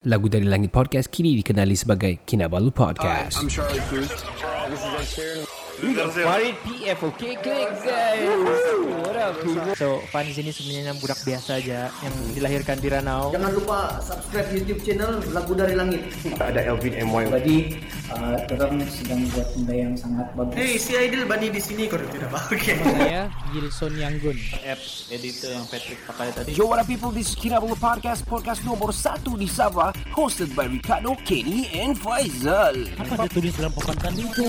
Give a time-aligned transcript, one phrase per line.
[0.00, 3.36] Lagu dari Langit Podcast kini dikenali sebagai Kinabalu Podcast.
[3.36, 4.08] I'm Charlie Cruz.
[4.08, 5.69] This is Ed Sheeran.
[5.80, 8.28] Farid PF Okay klik guys
[9.00, 13.32] What up people So Fan di sini sebenarnya budak biasa aja Yang dilahirkan di Ranau
[13.32, 16.02] Jangan lupa subscribe YouTube channel Lagu Dari Langit.
[16.38, 17.24] Ada Elvin MY.
[17.30, 17.56] Jadi
[18.10, 20.54] uh, orang sedang buat benda yang sangat bagus.
[20.54, 22.74] Hey, si Aidil Bani di sini kau tidak bahagia.
[22.78, 23.22] Saya
[23.54, 26.50] Gilson Yanggun apps editor yang Patrick pakai tadi.
[26.54, 27.10] Yo, what up people?
[27.14, 32.74] This is Kinabalu Podcast, podcast nomor satu di Sabah, hosted by Ricardo, Kenny, and Faizal.
[32.98, 34.48] Apa dia tulis dalam papan tadi itu?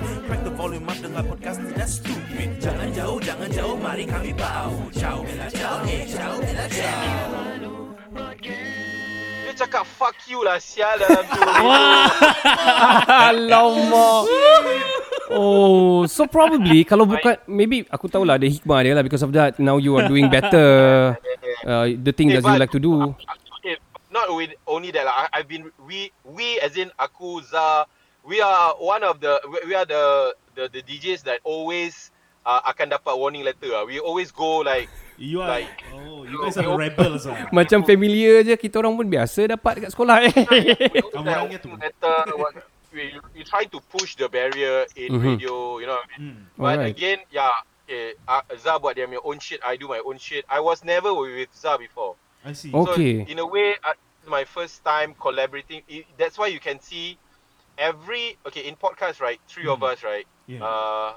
[0.00, 2.48] Crack the volume up dengar podcast tidak stupid.
[2.58, 7.04] Jangan jauh, jangan jauh, mari kami bau Ciao, bella, ciao, eh, ciao, bella, ciao
[9.44, 11.40] Dia cakap fuck you lah sial dalam tu.
[13.28, 14.24] Alamak.
[15.32, 19.60] Oh, so probably kalau bukan maybe aku tahulah ada hikmah dia lah because of that
[19.60, 21.12] now you are doing better
[21.68, 23.12] uh, the thing that you like to do.
[23.60, 23.76] Okay,
[24.08, 25.28] not with only that lah.
[25.32, 27.84] I've been we we as in aku Za
[28.24, 32.10] we are one of the we- we are the the, the DJs that always
[32.44, 33.70] uh, akan dapat warning letter.
[33.70, 33.84] lah.
[33.84, 34.88] We always go like
[35.22, 37.46] You are, Like- oh, you guys are the rebels ah.
[37.54, 40.34] Macam familiar je kita orang pun biasa dapat kat sekolah eh.
[41.14, 41.70] Kamu orangnya tu.
[41.78, 42.58] letter what
[42.90, 45.22] we we try to push the barrier in Mhm.
[45.22, 45.94] radio, you know.
[45.96, 46.18] What I mean?
[46.18, 46.40] Hmm.
[46.58, 46.90] But Alright.
[46.92, 47.54] again, yeah,
[47.86, 50.42] okay, uh, Za buat dia punya own shit, I do my own shit.
[50.50, 52.18] I was never with Za before.
[52.42, 52.74] I see.
[52.74, 53.22] Okay.
[53.22, 55.86] So in a way, uh, it's my first time collaborating.
[55.86, 57.14] It, that's why you can see
[57.78, 59.40] every okay in podcast, right?
[59.48, 60.26] Three of us, right?
[60.46, 60.60] Yeah.
[60.60, 61.14] Uh,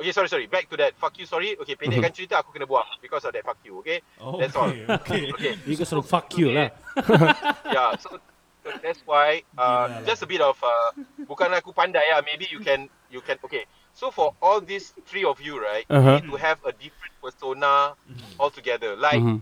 [0.00, 0.46] okay, sorry, sorry.
[0.46, 0.96] Back to that.
[0.96, 1.56] Fuck you, sorry.
[1.56, 3.44] Okay, pendekkan cerita aku kena buang because of that.
[3.44, 3.78] Fuck you.
[3.80, 4.68] Okay, Oh, that's all.
[4.68, 5.30] okay, okay.
[5.34, 6.70] Okay, You selalu fuck you lah
[7.76, 7.96] yeah.
[8.00, 8.18] So,
[8.64, 10.90] so that's why uh, just a bit of uh,
[11.24, 12.20] bukan aku pandai ya.
[12.24, 13.64] Maybe you can you can okay.
[13.96, 16.20] So for all these three of you, right, Uh-huh.
[16.20, 17.96] you need to have a different persona
[18.36, 18.92] altogether.
[18.92, 19.40] Like Mhm.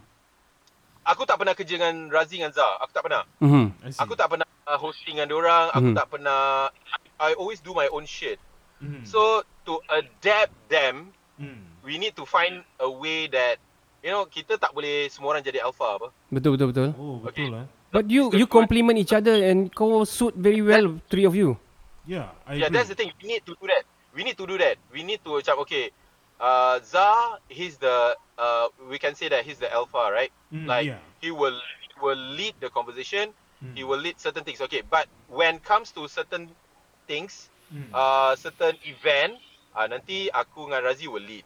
[1.03, 2.78] aku tak pernah kerja dengan Razi dengan Zah.
[2.81, 3.26] Aku tak pernah.
[3.42, 3.65] Mhm.
[3.91, 3.98] See.
[3.98, 5.70] Aku tak pernah uh, hosting dengan orang.
[5.72, 5.97] Aku Mhm.
[5.97, 6.69] tak pernah.
[7.20, 8.41] I always do my own shit.
[8.80, 9.06] Mhm.
[9.06, 11.62] So to adapt them, Hmm.
[11.82, 13.58] we need to find a way that
[14.00, 16.08] you know kita tak boleh semua orang jadi alpha apa.
[16.30, 16.88] Betul betul betul.
[16.94, 17.64] Oh, betul lah.
[17.94, 21.54] But you you complement each other and kau suit very well three of you.
[22.04, 22.74] Yeah, I Yeah, agree.
[22.82, 23.14] that's the thing.
[23.22, 23.86] We need to do that.
[24.12, 24.76] We need to do that.
[24.91, 25.94] We need to macam okay.
[26.36, 30.34] Uh, Za, he's the uh, we can say that he's the alpha, right?
[30.50, 31.00] Mm, like yeah.
[31.22, 33.30] he will he will lead the conversation.
[33.64, 33.72] Mm.
[33.75, 34.60] He will lead certain things.
[34.60, 36.52] Okay, but when comes to certain
[37.06, 37.88] things, Mm.
[37.91, 39.41] uh, certain event,
[39.72, 41.42] uh, nanti aku dengan Razi will lead.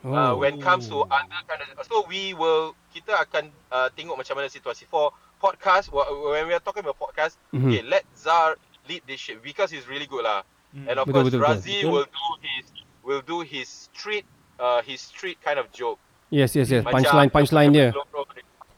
[0.00, 0.14] Oh.
[0.14, 4.38] Uh, when comes to other kind of, so we will kita akan uh, tengok macam
[4.38, 5.90] mana situasi for podcast.
[5.90, 7.68] wh- When we are talking about podcast, Mhm.
[7.68, 8.56] okay, let Zar
[8.88, 10.40] lead this shit because he's really good lah.
[10.72, 10.86] Mm.
[10.88, 11.52] And of Betul, course, betul, betul.
[11.60, 12.64] Razi will do his
[13.02, 14.24] will do his street
[14.56, 15.98] uh, his street kind of joke.
[16.30, 16.86] Yes yes yes.
[16.86, 17.90] Punchline punchline dia.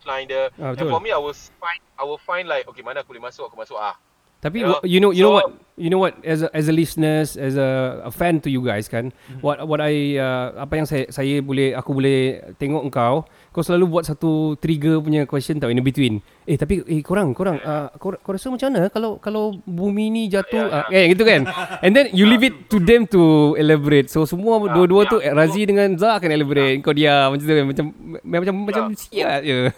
[0.02, 0.50] Punchline dia.
[0.58, 3.22] Ah, And for me, I will find I will find like okay mana aku boleh
[3.22, 3.94] masuk aku masuk ah.
[4.42, 4.82] Tapi Yeah.
[4.82, 5.48] you know you know So- what
[5.78, 8.90] you know what as a, as a listeners as a, a fan to you guys
[8.90, 13.60] kan what what I uh, apa yang saya saya boleh aku boleh tengok engkau kau
[13.60, 16.24] selalu buat satu trigger punya question tau in between.
[16.48, 20.22] Eh tapi eh korang korang uh, kau, kau rasa macam mana kalau kalau bumi ni
[20.26, 20.88] jatuh?
[20.88, 21.44] Yeah, uh, eh gitu kan?
[21.84, 24.08] And then you leave it to them to elaborate.
[24.08, 25.36] So semua dua-dua tu yeah.
[25.36, 26.80] Razi dengan Zah akan elaborate.
[26.80, 27.66] Kau diam macam tu kan?
[27.68, 27.84] Macam
[28.24, 29.68] macam macam sial je.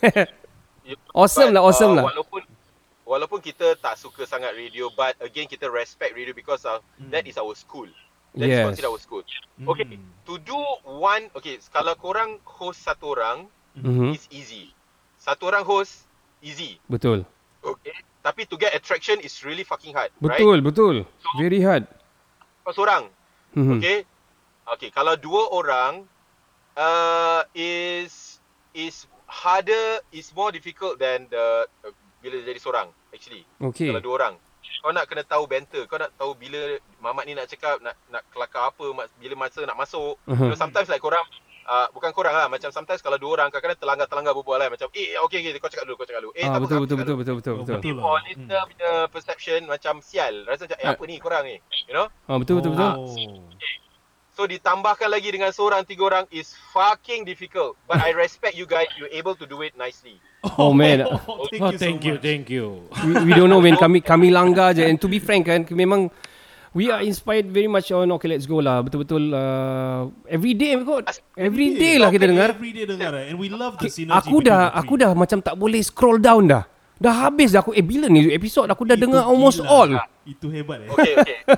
[0.86, 2.04] You- Awesome but, lah, awesome lah.
[2.12, 2.42] Walaupun
[3.08, 6.76] walaupun kita tak suka sangat radio, but again kita respect radio because uh,
[7.08, 7.88] that is our school.
[8.34, 8.60] That Yes.
[8.60, 9.22] is considered our school.
[9.64, 9.86] Okay,
[10.26, 13.46] to do one, okay, kalau korang host satu orang,
[13.78, 14.14] Mhm.
[14.14, 14.70] it's easy.
[15.18, 16.04] satu orang host
[16.44, 16.76] easy.
[16.86, 17.24] Betul.
[17.64, 17.96] Okay.
[18.20, 20.36] Tapi to get attraction is really fucking hard, right?
[20.36, 20.96] Betul, betul.
[21.40, 21.88] Very hard.
[22.64, 23.08] Kau seorang.
[23.56, 23.80] Mhm.
[23.80, 23.98] Okay.
[24.64, 26.08] Okay, kalau dua orang
[26.76, 28.40] uh, is
[28.72, 31.92] is harder is more difficult than the uh,
[32.24, 33.44] bila jadi seorang actually.
[33.60, 33.92] Okay.
[33.92, 34.34] Kalau dua orang.
[34.84, 38.24] Kau nak kena tahu banter, kau nak tahu bila Mamat ni nak cakap nak nak
[38.32, 38.84] kelakar apa,
[39.20, 40.16] bila masa nak masuk.
[40.24, 41.24] You know, sometimes like korang
[41.64, 45.16] Uh, bukan korang lah Macam sometimes kalau dua orang Kadang-kadang terlanggar-terlanggar berbual lah Macam eh
[45.16, 47.34] okay okay Kau cakap dulu Kau cakap dulu Eh Ah, tak betul, betul, betul, betul,
[47.34, 47.76] betul, betul.
[47.81, 48.20] Betul For lah.
[48.22, 51.56] listener punya perception Macam sial Rasa macam eh apa ni korang ni
[51.88, 52.90] You know Ah, betul, betul, betul.
[52.94, 53.49] Oh.
[54.34, 57.78] So ditambahkan lagi dengan seorang tiga orang is fucking difficult.
[57.87, 58.90] But I respect you guys.
[58.99, 60.19] You're able to do it nicely.
[60.58, 61.06] Oh man.
[61.06, 61.46] Oh, Oh,
[61.78, 62.19] thank you, so much.
[62.19, 62.82] thank you.
[63.06, 66.10] we, we don't know when kami kami langgar je and to be frank kan memang
[66.74, 71.06] we are inspired very much on okay let's go lah betul-betul uh, every day kot
[71.38, 73.30] every day lah kita dengar Every day dengar eh.
[73.30, 76.50] And we love the synergy aku dah the aku dah macam tak boleh scroll down
[76.50, 79.70] dah dah habis dah aku eh bila ni episod aku dah Itu dengar almost gila.
[79.70, 79.90] all
[80.24, 80.88] Itu hebat eh.
[80.90, 81.38] Okay, okay.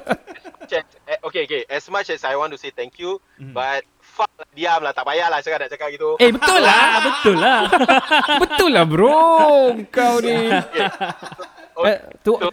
[0.66, 1.62] As much as, eh, okay, okay.
[1.70, 3.22] As much as I want to say thank you,
[3.54, 4.90] but fuck lah, diam lah.
[4.90, 6.18] Tak payahlah cakap nak cakap gitu.
[6.18, 7.60] eh betul lah Betul lah.
[8.42, 9.22] betul lah bro
[9.94, 10.82] kau ni Okay.
[11.86, 12.50] eh, tu So,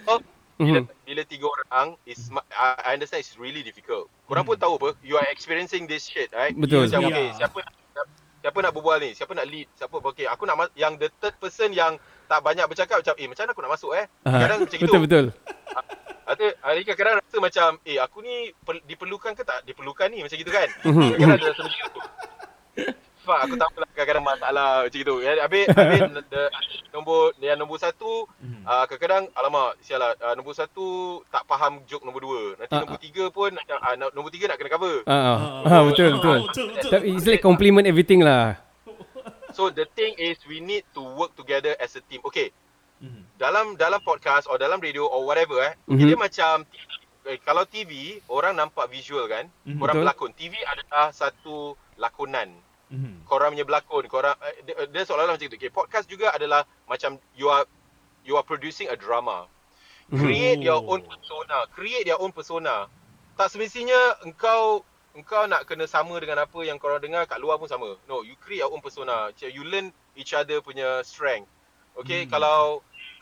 [0.64, 0.88] bila, Mhm.
[1.04, 4.08] bila tiga orang is ma- I understand it's really difficult.
[4.24, 6.52] Korang pun tahu apa, you are experiencing this shit, right?
[6.52, 6.86] Betul.
[6.86, 7.12] Macam, Yeah.
[7.12, 7.60] okay, siapa
[8.40, 9.12] siapa nak berbual ni?
[9.12, 9.68] Siapa nak lead?
[9.74, 11.96] Siapa okay, aku nak ma- yang the third person yang
[12.26, 14.06] tak banyak bercakap macam eh macam mana aku nak masuk eh?
[14.22, 14.84] Kadang macam gitu.
[14.86, 15.26] betul betul
[16.24, 20.36] Ada ada kadang rasa macam eh aku ni per, diperlukan ke tak diperlukan ni macam
[20.36, 20.68] gitu kan.
[20.82, 21.10] Mhm.
[21.14, 22.00] kadang ada rasa macam gitu.
[23.24, 25.16] Fuck aku tak apalah kadang-kadang masalah macam gitu.
[25.20, 26.44] Ya, Habis habis the,
[26.92, 28.64] nombor yang nombor satu Mhm.
[28.64, 30.86] uh, kadang-kadang alamak sialah uh, nombor satu
[31.28, 32.42] tak faham joke nombor dua.
[32.58, 34.96] Nanti Ah, nombor tiga pun nak uh, nombor tiga nak kena cover.
[35.06, 36.92] ah ah, ah betul betul Betul, betul.
[36.92, 38.60] tapi it's like compliment everything lah
[39.52, 42.20] So the thing is we need to work together as a team.
[42.24, 42.50] Okay.
[43.00, 43.22] Mhm.
[43.38, 45.98] Dalam dalam podcast or dalam radio or whatever eh, Mhm.
[46.02, 46.66] dia macam
[47.24, 49.78] eh, kalau TV orang nampak visual kan, Mhm.
[49.78, 50.04] orang Betul.
[50.04, 50.32] berlakon.
[50.34, 52.50] TV adalah satu lakonan.
[52.94, 53.26] Mhm.
[53.26, 55.58] Korang punya berlakon, korang eh, dia, dia seolah-olah macam tu.
[55.58, 57.66] Okay, podcast juga adalah macam you are
[58.22, 59.50] you are producing a drama.
[60.14, 60.94] Create your Oh.
[60.94, 61.66] own persona.
[61.74, 62.86] Create your own persona.
[63.34, 64.86] Tak semestinya engkau
[65.18, 67.98] engkau nak kena sama dengan apa yang korang dengar kat luar pun sama.
[68.06, 69.34] No, you create your own persona.
[69.42, 71.50] You learn each other punya strength.
[71.98, 72.30] Okay, Hmm.
[72.30, 72.60] kalau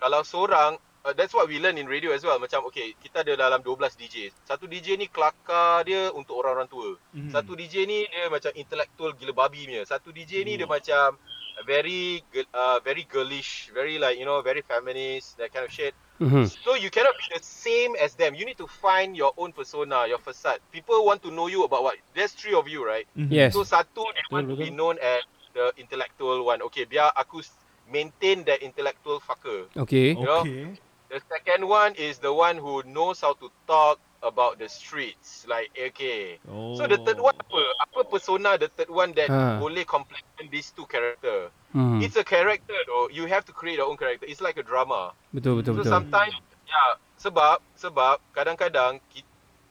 [0.03, 0.75] kalau seorang
[1.05, 2.37] uh, that's what we learn in radio as well.
[2.39, 4.29] Macam okay, kita ada dalam 12 DJ.
[4.45, 6.97] Satu DJ ni kelakar dia untuk orang-orang tua.
[7.13, 7.31] Mhm.
[7.33, 9.83] Satu DJ ni dia macam intellectual gila babi punya.
[9.85, 11.17] Satu DJ ni dia macam
[11.65, 12.21] very
[12.53, 15.93] uh, very girlish, very like you know, very feminist, that kind of shit.
[16.21, 16.45] Mhm.
[16.45, 18.37] So you cannot be the same as them.
[18.37, 20.61] You need to find your own persona, your facade.
[20.69, 21.97] People want to know you about what?
[22.13, 23.09] There's three of you, right?
[23.17, 23.33] Mhm.
[23.33, 25.25] yes So satu they want to be known as
[25.57, 26.61] the intellectual one.
[26.69, 27.41] Okay, biar aku
[27.91, 29.67] maintain that intellectual fucker.
[29.75, 30.41] okay You know?
[30.47, 30.79] Okay.
[31.11, 35.43] The second one is the one who knows how to talk about the streets.
[35.43, 36.39] Like okay.
[36.47, 36.79] Oh.
[36.79, 37.61] So the third one apa?
[37.83, 39.59] Apa persona the third one that Ha.
[39.59, 41.51] boleh complement these two character?
[41.75, 41.99] hmm.
[41.99, 43.11] It's a character though.
[43.11, 44.23] You have to create your own character.
[44.23, 45.11] It's like a drama.
[45.35, 46.31] betul betul So betul sometimes
[46.63, 46.83] ya
[47.19, 49.03] sebab sebab kadang-kadang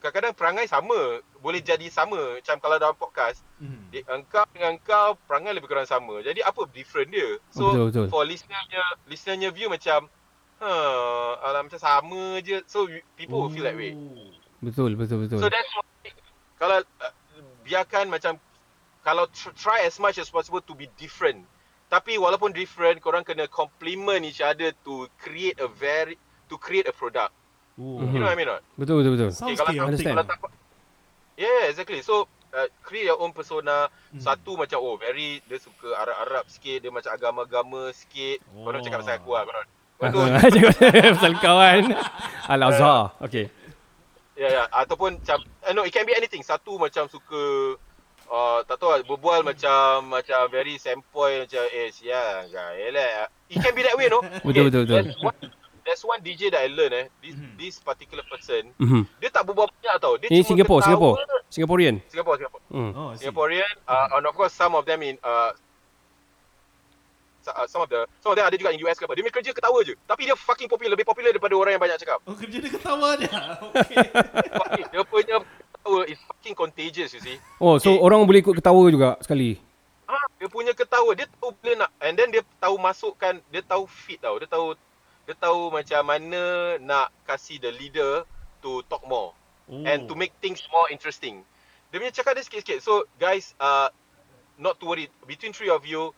[0.04, 3.88] kadang-kadang perangai sama boleh jadi sama macam kalau dalam podcast Mhm.
[3.92, 6.20] di, engkau dengan engkau perangai lebih kurang sama.
[6.20, 7.40] Jadi apa different dia?
[7.52, 8.06] So Betul, betul.
[8.12, 10.04] for listenernya listenernya view macam
[10.60, 12.60] huh, alam macam sama je.
[12.68, 12.86] So
[13.16, 13.96] people will feel that way.
[14.60, 16.12] betul betul betul So that's why
[16.60, 17.14] kalau uh,
[17.64, 18.36] biarkan macam
[19.00, 21.48] kalau tr- try as much as possible to be different.
[21.90, 26.14] Tapi walaupun different, korang kena complement each other to create a very
[26.46, 27.34] to create a product.
[27.80, 28.04] Oh.
[28.04, 28.64] You know what I mean or not?
[28.76, 30.16] betul betul betul Sounds kalau tak, Understand.
[30.20, 30.38] kalau tak
[31.40, 32.04] Yeah, exactly.
[32.04, 33.88] So uh, create your own persona.
[34.12, 34.20] Hmm.
[34.20, 38.44] Satu macam oh very dia suka Arab-Arab sikit, dia macam agama-agama sikit.
[38.52, 38.68] Oh.
[38.68, 39.68] Korang cakap pasal aku lah korang.
[40.00, 40.16] Tu,
[41.12, 41.92] pasal kawan
[42.48, 43.52] Al-Azhar okay
[44.40, 44.64] Ya, ya.
[44.72, 45.36] Ataupun macam,
[45.68, 46.40] uh, no, it can be anything.
[46.40, 47.76] Satu macam suka,
[48.24, 53.76] uh, tak tahu lah, berbual macam, macam very sempoi, macam, eh, sial, gaya It can
[53.76, 54.24] be that way, no?
[54.48, 55.12] Betul, betul, betul.
[55.84, 57.06] There's one, DJ that I learn, eh.
[57.20, 59.04] This, this particular person, Mhm.
[59.20, 60.16] dia tak berbual banyak tau.
[60.16, 60.80] Dia Ini Singapore.
[60.88, 61.20] Singapore
[61.52, 62.62] Singaporean Singapore, Singapore.
[62.72, 62.90] hmm.
[62.96, 63.12] Oh.
[63.20, 65.52] Singaporean, uh, and of course some of them in, uh,
[67.52, 69.14] uh, some of the some of them ada juga in US ke apa.
[69.14, 69.94] Dia punya kerja ketawa je.
[70.04, 72.18] Tapi dia fucking popular, lebih popular daripada orang yang banyak cakap.
[72.24, 73.30] Oh, kerja dia ketawa dia.
[73.70, 73.96] Okay.
[74.50, 77.36] Fucking, dia punya ketawa is fucking contagious, you see.
[77.58, 78.00] Oh so Okay.
[78.00, 79.58] orang boleh ikut ketawa juga sekali
[80.04, 83.86] Ah, dia punya ketawa, dia tahu bila nak and then dia tahu masukkan, dia tahu
[83.86, 84.34] fit tau.
[84.36, 84.74] Dia tahu
[85.22, 86.42] dia tahu macam mana
[86.82, 88.26] nak kasih the leader
[88.58, 89.30] to talk more
[89.70, 89.86] Oh.
[89.86, 91.46] and to make things more interesting.
[91.94, 92.82] Dia punya cakap dia sikit-sikit.
[92.82, 93.86] So guys, uh,
[94.58, 95.06] not to worry.
[95.24, 96.10] Between three of you,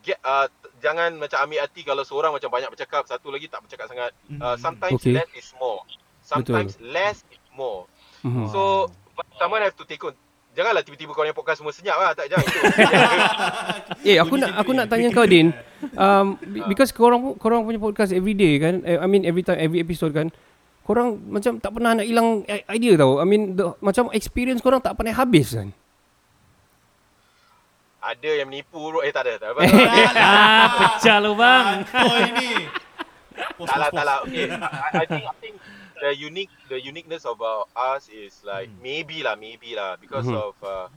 [0.00, 3.86] get uh, jangan macam ambil hati kalau seorang macam banyak bercakap, satu lagi tak bercakap
[3.86, 4.12] sangat.
[4.32, 5.12] Uh, sometimes Okay.
[5.12, 5.80] less is more.
[6.20, 7.84] Sometimes less is more.
[8.22, 8.48] Mhm.
[8.48, 10.16] So but someone have to take on.
[10.50, 12.10] Janganlah tiba-tiba kau punya podcast semua senyap lah.
[12.10, 12.60] Tak jangan itu.
[14.10, 15.54] Eh aku nak aku nak tanya kau Din.
[15.94, 18.82] Um be- because korang korang punya podcast every day kan.
[18.82, 20.32] Eh, I mean every time every episode kan.
[20.82, 23.22] Korang macam tak pernah nak hilang idea tau.
[23.22, 25.70] I mean the, macam experience korang tak pernah habis kan.
[28.02, 29.00] Ada yang menipu bro.
[29.00, 29.34] Eh tak ada.
[29.38, 29.60] Tak ada.
[30.16, 30.66] Ah,
[30.96, 31.84] pecah lu bang.
[31.86, 32.66] Oh ini.
[33.56, 34.18] Pos, tak lah, tak lah.
[34.24, 34.48] Okay.
[34.48, 35.54] I, I think I think
[35.96, 38.80] the unique the uniqueness about us is like Hmm.
[38.80, 40.36] maybe lah, maybe lah because Mhm.
[40.36, 40.88] of uh,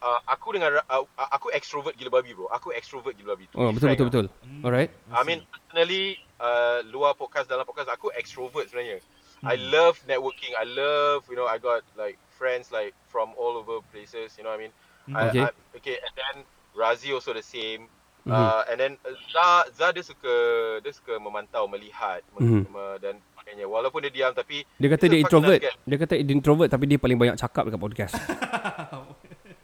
[0.00, 2.48] uh, aku dengan ra- uh, aku extrovert gila babi bro.
[2.50, 3.48] Aku extrovert gila babi.
[3.52, 4.10] Oh be betul betul lah.
[4.10, 4.26] betul.
[4.60, 4.90] Alright.
[5.12, 9.00] I mean personally uh, luar podcast dalam podcast aku extrovert sebenarnya.
[9.44, 9.68] I Hmm.
[9.68, 10.56] love networking.
[10.56, 14.36] I love you know I got like friends like from all over places.
[14.36, 14.74] You know what I mean?
[15.06, 15.42] I, Okay.
[15.42, 15.96] I, okay.
[15.98, 16.36] And then
[16.72, 17.92] Razi also the same.
[18.24, 18.32] Mhm.
[18.32, 20.32] Uh, and then uh, Za Za dia suka
[20.80, 22.64] dia suka memantau, melihat Mhm.
[22.66, 23.68] me- dan sebagainya.
[23.68, 25.60] Walaupun dia diam tapi Dia kata dia introvert.
[25.60, 25.76] nice.
[25.84, 28.14] Dia kata dia introvert tapi dia paling banyak cakap dekat podcast.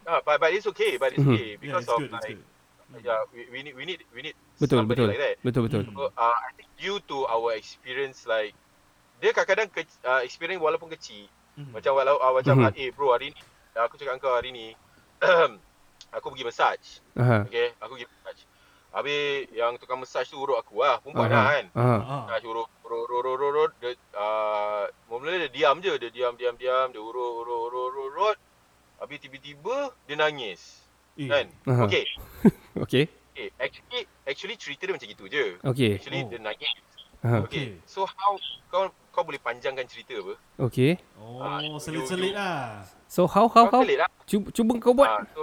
[0.05, 0.99] Ah, but but it's okay.
[0.99, 1.31] But it's Mhm.
[1.31, 2.35] okay Yeah, because it's of good, like
[2.91, 3.07] good.
[3.07, 5.09] yeah we, we need we need we need Betul somebody betul.
[5.09, 5.37] like that.
[5.41, 5.83] Betul betul.
[5.87, 8.51] So, uh, I think due to our experience like
[9.23, 11.71] dia kadang-kadang ke, uh, experience walaupun kecil Mhm.
[11.73, 12.75] macam walau uh, macam Mhm.
[12.75, 13.41] eh bro hari ni
[13.73, 14.75] aku cakap kau hari ni
[16.17, 17.45] aku pergi massage Aha.
[17.45, 18.43] okay aku pergi massage
[18.91, 19.21] habis
[19.53, 21.37] yang tukang massage tu urut aku lah perempuan Aha.
[21.37, 21.65] lah kan.
[21.73, 22.01] Ah.
[22.27, 26.55] Massage urut urut urut urut urut dia uh, mula-mula dia diam je dia diam diam
[26.55, 28.37] diam dia urut urut urut urut urut
[28.99, 30.83] habis tiba-tiba dia nangis
[31.15, 31.27] Eh.
[31.27, 31.85] kan Aha.
[31.85, 32.05] okay
[32.83, 33.05] Okay.
[33.31, 35.95] okay actually actually cerita dia macam gitu je Okay.
[35.95, 36.29] actually Oh.
[36.29, 36.75] dia nangis
[37.21, 37.45] Aha.
[37.45, 37.77] Okay.
[37.85, 38.33] So how
[38.67, 40.41] kau kau boleh panjangkan cerita apa?
[40.57, 40.97] Okay.
[41.21, 42.81] Oh, selit-selit lah.
[43.11, 43.83] So how how how?
[43.83, 44.07] lah.
[44.23, 45.11] Cuba, cuba kau buat.
[45.11, 45.43] Ah, so,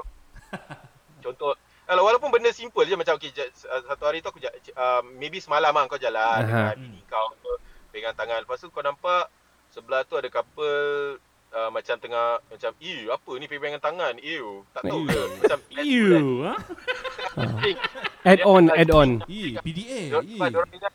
[1.27, 1.51] contoh
[1.87, 3.47] Alah, walaupun benda simple je macam okay, ja-
[3.87, 6.75] satu hari tu aku uh, maybe semalam lah kau jalan Aha.
[6.75, 7.51] dengan bini kau apa,
[7.95, 8.43] pegang tangan.
[8.43, 9.31] Lepas tu kau nampak
[9.71, 11.15] sebelah tu ada couple
[11.55, 16.43] uh, macam tengah macam ew apa ni pegangan tangan ew tak tahu ke macam You,
[16.43, 16.53] ha?
[18.35, 19.23] Add on, add on.
[19.31, 20.19] Eh, PDA.
[20.19, 20.91] Dia-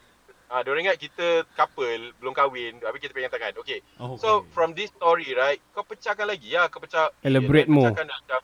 [0.53, 0.65] sebab Eh.
[0.69, 3.57] diorang ingat Ah, kita couple belum kahwin, habis kita pegang tangan.
[3.57, 3.81] Okay.
[3.97, 4.53] Oh, So okay.
[4.53, 7.89] from this story right, kau pecahkan lagi lah, kau pecah Elaborate eh, more.
[7.89, 8.41] pecahkan macam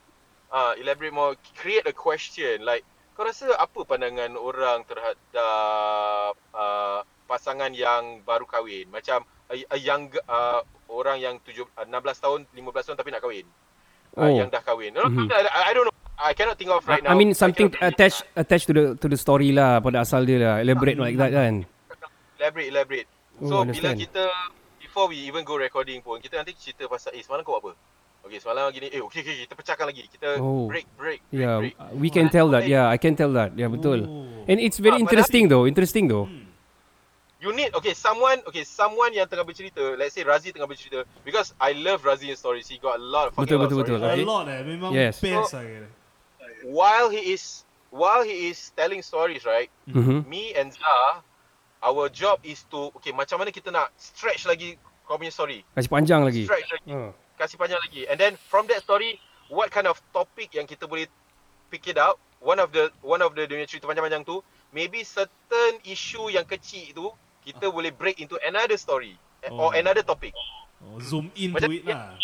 [0.48, 2.80] ah elaborate more, create a question like
[3.12, 8.88] kau rasa apa pandangan orang terhadap uh, pasangan yang baru kahwin?
[8.88, 13.20] Macam a, a young uh, orang yang tujuh, uh, 16 tahun, 15 tahun tapi nak
[13.20, 13.44] kahwin.
[14.16, 14.24] Oh.
[14.24, 14.90] Uh, yang dah kahwin.
[14.90, 15.28] No, Mhm.
[15.28, 15.92] I, I don't know.
[16.16, 17.14] I cannot think of right I, I now.
[17.14, 20.54] mean something attached attached to the to the story lah pada asal dia lah.
[20.58, 21.62] Elaborate like that kan.
[22.38, 23.08] Elaborate, elaborate.
[23.42, 23.98] Oh, So bila understand.
[23.98, 24.24] kita
[24.78, 27.72] before we even go recording pun kita nanti cerita pasal eh semalam kau buat apa?
[28.24, 30.06] Okay semalam gini eh okay, okay kita pecahkan lagi.
[30.06, 30.66] Kita Oh.
[30.70, 31.74] break break break Yeah, break.
[31.94, 32.66] we can tell that.
[32.66, 33.54] Yeah, I can tell that.
[33.54, 34.06] Yeah, betul.
[34.06, 34.26] Oh.
[34.46, 35.66] And it's very Ah, but interesting though.
[35.66, 36.26] Interesting though.
[37.38, 39.94] You need okay someone okay someone yang tengah bercerita.
[39.94, 42.66] Let's say Razi tengah bercerita because I love Razi's stories.
[42.66, 43.98] He got a lot of fucking Betul, lot of betul, betul.
[44.02, 44.22] stories.
[44.22, 44.60] A lot eh.
[44.66, 45.22] Memang Yes.
[45.22, 45.86] best kira.
[46.66, 47.62] While he is
[47.94, 50.26] while he is telling stories right, Mhm.
[50.26, 51.22] me and Zah
[51.80, 55.64] our job is to okay macam mana kita nak stretch lagi kau punya story.
[55.72, 56.44] Kasih panjang lagi.
[56.44, 56.90] Stretch lagi.
[56.90, 57.10] Ah.
[57.34, 58.02] kasih panjang lagi.
[58.04, 59.16] And then from that story,
[59.46, 61.06] what kind of topic yang kita boleh
[61.68, 62.18] pick it out?
[62.38, 66.90] One of the one of the dunia cerita panjang-panjang tu, maybe certain issue yang kecil
[66.92, 67.06] tu
[67.42, 69.74] kita boleh break into another story eh, or Oh.
[69.74, 70.34] another topic.
[70.78, 72.14] Oh, zoom in Macam- to it lah.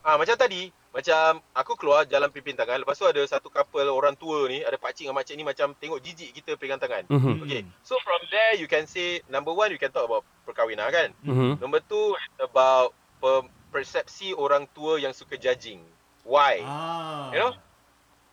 [0.00, 4.18] Ah macam tadi, macam aku keluar jalan pimpin tangan, lepas tu ada satu couple orang
[4.18, 7.06] tua ni, ada pak cik dengan mak cik ni macam tengok jijik kita pegang tangan.
[7.06, 7.46] Mhm.
[7.46, 11.14] Okay, so from there you can say number one you can talk about perkahwinan kan.
[11.22, 11.62] Mhm.
[11.62, 12.90] Number two about
[13.22, 15.78] per- persepsi orang tua yang suka judging.
[16.26, 16.66] Why?
[16.66, 17.30] Ah.
[17.30, 17.52] You know?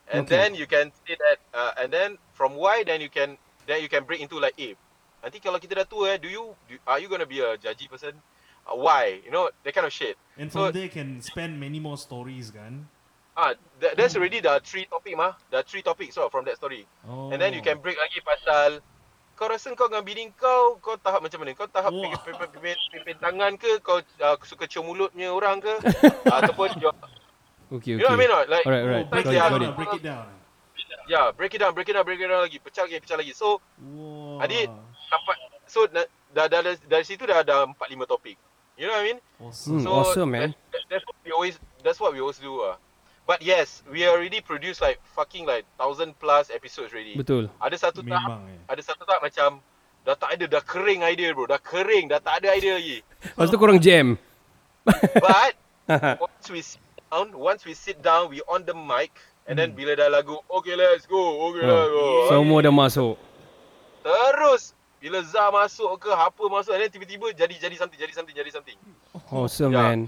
[0.09, 0.33] And Okay.
[0.33, 3.37] then you can say that uh, and then from why then you can
[3.69, 4.77] then you can break into like eh
[5.25, 7.89] nanti kalau kita dah tua eh do you do, are you gonna be a judgy
[7.89, 8.13] person?
[8.65, 9.21] Uh, why?
[9.23, 10.17] You know that kind of shit.
[10.37, 12.89] And So- from there can spend many more stories kan.
[13.35, 13.51] Ah,
[13.83, 15.35] that, that's already the three topic mah.
[15.51, 16.87] The three topics so from that story.
[17.03, 17.29] Oh.
[17.29, 18.79] And then you can break lagi pasal
[19.35, 21.51] kau rasa kau dengan bini kau kau tahap macam mana?
[21.51, 25.67] Kau tahap pimpin, pimpin, pimpin, pimpin tangan ke kau uh, suka cium mulutnya orang ke
[26.39, 26.95] ataupun your,
[27.67, 28.39] Okay, you know what I mean okay.
[28.39, 28.45] not?
[28.47, 29.07] Like Alright, Oh, alright.
[29.11, 29.75] break got lah, it.
[29.75, 30.25] break it down.
[31.11, 32.57] yeah, break it down, break it down, break it down lagi.
[32.63, 33.33] Pecah lagi, pecah lagi.
[33.35, 34.39] So Wow.
[34.39, 34.71] Adik,
[35.11, 38.39] dapat so dah, dah, dah, dah dari situ dah ada 4 5 topik.
[38.75, 39.19] You know what I mean?
[39.39, 39.79] Awesome.
[39.79, 40.49] Hmm, So awesome, man.
[40.71, 42.75] That, that's what we always that's what we always do ah.
[43.25, 47.17] But yes, we already produced like fucking like thousand plus episodes already.
[47.17, 47.49] Betul.
[47.57, 48.59] Ada satu tahap, Memang eh.
[48.69, 49.49] ada satu tahap macam
[50.05, 53.01] dah tak ada, dah kering idea bro, dah kering, dah tak ada idea lagi.
[53.25, 54.21] Lepas tu korang jam.
[55.17, 55.57] But
[56.21, 56.77] once we sit
[57.09, 59.09] down, once we sit down, we on the mic,
[59.45, 62.05] And then bila dah lagu, okay let's go, okay let's go.
[62.33, 63.13] Semua dah masuk.
[64.01, 64.73] Terus
[65.05, 68.77] bila Zah masuk ke apa masuk then tiba-tiba jadi jadi something jadi something jadi something.
[69.29, 69.85] Awesome, Yeah.
[69.85, 69.99] man.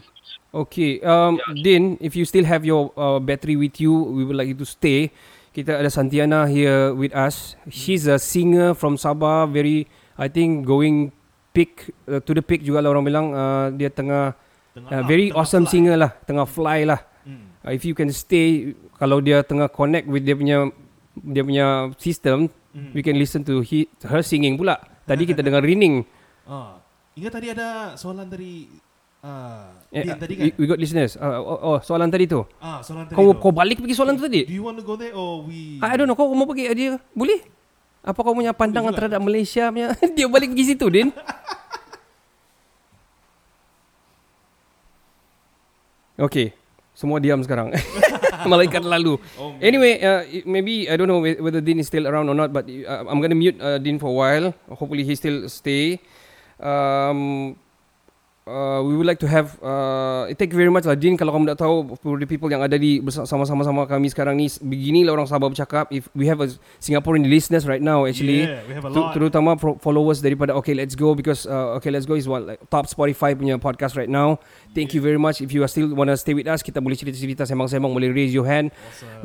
[0.49, 4.49] Okay, um, Din, if you still have your uh, battery with you, we would like
[4.49, 5.13] you to stay.
[5.53, 7.53] Kita ada Santiana here with us.
[7.69, 9.45] She's a singer from Sabah.
[9.45, 9.85] Very,
[10.17, 11.13] I think, going
[11.53, 13.25] peak uh, to the peak juga lah orang bilang.
[13.37, 14.33] Uh, dia tengah,
[14.73, 15.73] Tengah uh, very tengah awesome fly.
[15.77, 16.11] singer lah.
[16.25, 16.99] Tengah fly lah.
[17.21, 17.53] Hmm.
[17.61, 20.73] Uh, if you can stay, kalau dia tengah connect with dia punya
[21.17, 22.93] dia punya system, Hmm.
[22.93, 24.77] we can listen to he, her singing pula.
[25.09, 26.05] Tadi kita dengar Rining.
[26.45, 26.77] Ah,
[27.17, 28.69] ingat tadi ada soalan dari
[29.25, 30.45] ah Eh, Din uh, tadi kan?
[30.45, 31.17] we, we got listeners.
[31.17, 32.45] Uh, oh, oh, soalan tadi tu.
[32.61, 33.41] Ah, soalan tadi Kau tu.
[33.41, 34.45] kau balik pergi soalan tu tadi?
[34.45, 37.01] Do you want to go there or we I don't know kau mau pergi dia
[37.17, 37.41] boleh?
[38.05, 41.09] Apa kau punya pandangan terhadap Malaysia punya dia balik pergi situ Din?
[46.17, 46.57] Okay,
[46.97, 47.69] semua diam sekarang.
[48.49, 49.21] Malaikat lalu.
[49.37, 49.61] Oh, man.
[49.61, 52.65] Anyway, uh, maybe I don't know whe- whether Din is still around or not, but
[52.65, 54.45] uh, I'm gonna mute uh, Din for a while.
[54.73, 56.01] Hopefully he still stay.
[56.57, 57.53] Um,
[58.47, 61.51] uh, we would like to have uh, thank you very much lah Din kalau kamu
[61.53, 65.27] tak tahu for the people yang ada di bersama-sama sama kami sekarang ni beginilah orang
[65.27, 66.47] Sabah bercakap if we have a
[66.79, 69.11] Singaporean listeners right now actually Yeah, we have a lot.
[69.11, 72.87] terutama followers daripada Okay Let's Go because uh, Okay Let's Go is one like top
[72.87, 74.39] Spotify punya podcast right now.
[74.71, 75.41] Thank you very much.
[75.43, 78.45] If you are still wanna stay with us, kita boleh cerita-cerita sembang-sembang, boleh raise your
[78.45, 78.69] hand.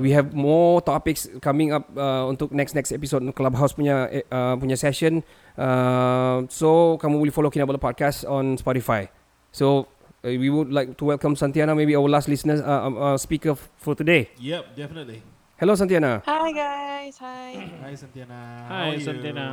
[0.01, 4.59] We have more topics coming up uh, untuk next next episode Clubhouse punya eh, uh,
[4.59, 5.23] punya session.
[5.53, 9.13] Uh, so kamu boleh follow Kinabalu podcast on Spotify.
[9.53, 9.85] So
[10.25, 13.55] uh, we would like to welcome Santiana, maybe our last listener uh, um, uh, speaker
[13.55, 14.33] for today.
[14.41, 15.21] Yep, definitely.
[15.61, 16.25] Hello Santiana.
[16.25, 17.53] Hi guys, hi.
[17.85, 18.39] Hi Santiana.
[18.67, 18.99] How Hi?
[18.99, 19.47] Santana.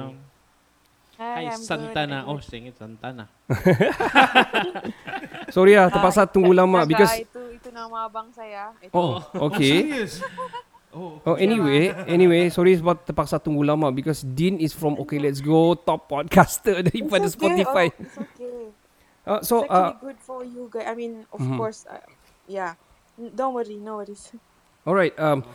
[1.20, 2.24] Hi I'm Santana.
[2.24, 2.32] Good.
[2.32, 3.25] Oh, saya ingat Santana.
[5.56, 8.72] Sorry ah, terpaksa tunggu lama because itu itu nama abang saya.
[8.79, 8.96] Itu.
[8.96, 9.20] Oh,
[9.51, 9.84] okay.
[9.84, 10.24] Serious?
[10.89, 15.38] Oh, Oh anyway, anyway, sorry sebab terpaksa tunggu lama because Dean is from Okay Let's
[15.38, 17.46] Go top podcaster daripada It's okay.
[17.46, 17.86] Spotify.
[17.89, 18.58] Oh, it's okay.
[19.30, 20.89] Uh, so it's actually uh, good for you guys.
[20.89, 21.58] I mean, of Mhm.
[21.62, 22.02] course, uh,
[22.49, 22.73] yeah.
[23.15, 24.34] Don't worry, no worries.
[24.89, 25.45] alright, um,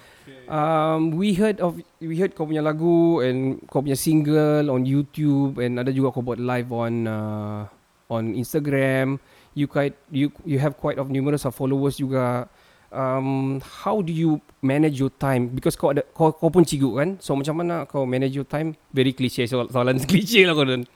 [0.47, 5.59] um, we heard of we heard kau punya lagu and kau punya single on YouTube
[5.59, 7.67] and ada juga kau buat live on uh,
[8.07, 9.19] on Instagram.
[9.59, 12.47] You quite you you have quite of numerous of followers juga.
[12.95, 15.51] Um, how do you manage your time?
[15.51, 17.19] Because kau ada kau, kau pun cigu kan?
[17.19, 18.79] So macam mana kau manage your time?
[18.95, 20.87] Very cliche soal, soalan cliche lah kau dan.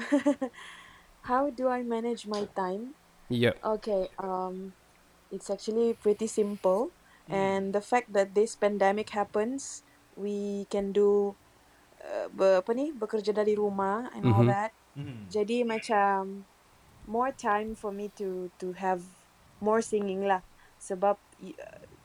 [1.28, 2.92] How do I manage my time?
[3.32, 3.56] Yeah.
[3.64, 4.76] Okay, um,
[5.32, 6.92] it's actually pretty simple,
[7.32, 9.80] and the fact that this pandemic happens,
[10.12, 11.32] we can do
[12.04, 14.52] uh, ber, apa ni bekerja dari rumah and all Mhm.
[14.52, 14.72] that.
[14.92, 15.16] Mhm.
[15.32, 16.44] Jadi macam
[17.08, 19.00] more time for me to to have
[19.64, 20.44] more singing lah.
[20.76, 21.16] Sebab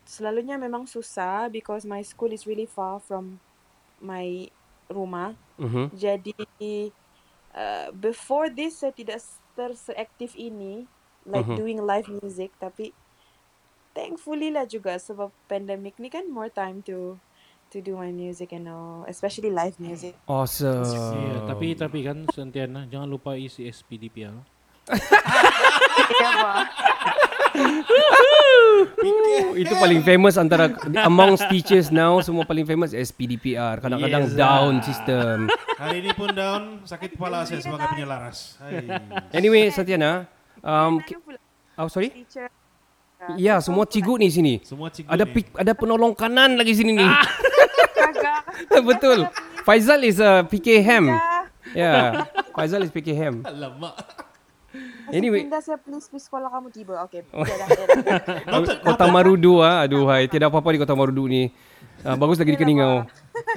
[0.04, 3.38] selalunya memang susah because my school is really far from
[4.02, 4.50] my
[4.90, 5.38] rumah.
[5.62, 5.94] Mhm.
[5.94, 6.34] Jadi
[7.54, 9.22] uh, before this saya tidak
[9.54, 10.90] terseaktif ini
[11.30, 11.58] like Mhm.
[11.60, 12.90] doing live music tapi
[13.94, 17.20] thankfully lah juga sebab pandemic ni kan more time to
[17.70, 20.18] to do my music and all especially live music.
[20.26, 20.90] Awesome.
[21.22, 24.34] Yeah, tapi tapi kan Santiana jangan lupa isi SPDPR.
[26.18, 26.66] Ya.
[29.56, 30.72] Itu paling famous antara
[31.04, 33.80] amongst teachers now semua paling famous SPDPR.
[33.80, 34.84] Kadang-kadang Yes, down ah.
[34.84, 35.36] system.
[35.76, 38.56] Hari ini pun down, sakit kepala saya sebagai penyelaras.
[38.60, 38.88] Hai.
[39.32, 40.28] Anyway, Satyana,
[40.64, 41.00] um,
[41.76, 42.12] oh sorry.
[42.12, 42.48] teacher.
[43.36, 44.64] Ya, semua cigu ni sini.
[44.64, 45.32] Semua cikgu Ada ni.
[45.36, 47.04] pi- ada penolong kanan lagi sini ni.
[48.90, 49.28] Betul.
[49.68, 51.12] Faizal is a PK Ham.
[51.12, 51.20] Ya.
[51.76, 52.08] Yeah.
[52.56, 53.44] Faizal is PK Ham.
[53.44, 54.00] Alamak.
[55.10, 55.46] Anyway.
[55.46, 57.02] Pindah saya please please sekolah kamu tiba.
[57.10, 57.26] Okay.
[57.34, 57.44] Oh.
[58.86, 59.86] Kota Marudu ah.
[59.86, 61.50] Aduhai, tidak apa-apa di Kota Marudu ni.
[62.00, 63.04] Uh, bagus lagi di Keningau.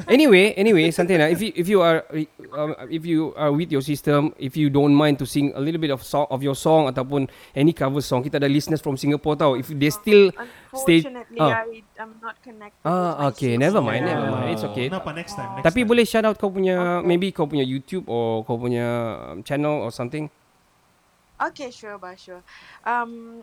[0.06, 2.06] Anyway, anyway, Santena, if you if you are
[2.54, 5.82] um, if you are with your system, if you don't mind to sing a little
[5.82, 7.26] bit of song of your song ataupun
[7.58, 9.58] any cover song, kita ada listeners from Singapore tau.
[9.58, 10.30] If they still
[10.70, 11.66] stay Unfortunately, ah.
[11.66, 12.78] I am not connected.
[12.86, 14.54] Ah, okay, never mind, never mind.
[14.54, 14.86] It's okay.
[14.86, 15.50] Kenapa next time?
[15.58, 15.90] Next Tapi time.
[15.90, 19.90] boleh shout out kau punya maybe kau punya YouTube or kau punya um, channel or
[19.90, 20.30] something.
[21.42, 22.42] Okay, sure, bah, sure.
[22.84, 23.42] Um,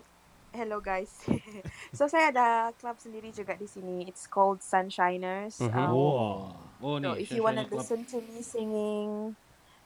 [0.52, 1.12] hello guys.
[1.96, 4.08] so saya ada club sendiri juga di sini.
[4.08, 5.60] It's called Sunshiners.
[5.60, 5.74] Mhm.
[5.76, 6.56] Um, Oh.
[6.80, 7.20] Oh so ni.
[7.20, 7.80] if you want to Sunshine Club.
[7.84, 9.36] listen to me singing,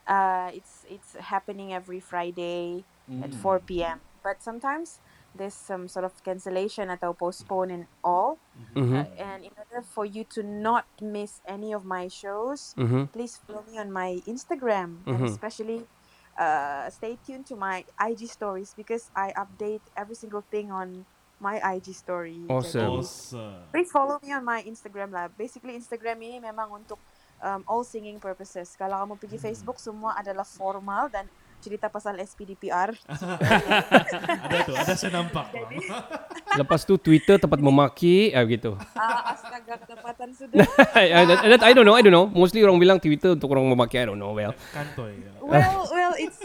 [0.07, 2.87] uh, it's it's happening every Friday
[3.18, 3.42] at Mm.
[3.42, 3.98] 4 p.m.
[4.22, 5.03] But sometimes
[5.35, 8.38] there's some sort of cancellation atau postpone and all.
[8.79, 8.94] Mhm.
[8.94, 13.11] Uh, and in order for you to not miss any of my shows, Mhm.
[13.11, 15.29] please follow me on my Instagram and Mhm.
[15.29, 15.85] especially
[16.38, 21.07] uh, stay tuned to my IG stories because I update every single thing on
[21.42, 22.40] my IG story.
[22.49, 23.03] Awesome.
[23.03, 25.29] Jadi, please follow me on my Instagram lah.
[25.35, 26.99] Basically Instagram ini memang untuk
[27.42, 28.73] um, all singing purposes.
[28.79, 31.29] Kalau kamu pergi Facebook semua adalah formal dan
[31.64, 32.92] cerita pasal SPDPR.
[34.44, 35.49] ada tu, ada saya nampak.
[36.55, 38.79] Lepas tu Twitter tempat memaki ah gitu.
[38.95, 40.67] Ah, astaga ketepatan sudah.
[40.99, 41.23] I, I,
[41.59, 42.27] I don't know, I don't know.
[42.31, 43.99] Mostly orang bilang Twitter untuk orang memaki.
[43.99, 44.33] I don't know.
[44.33, 44.55] Well.
[44.71, 45.19] Kantoy.
[45.19, 45.31] Ya.
[45.43, 46.40] well, well, it's